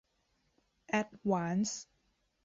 [0.89, 1.81] แอดวานส์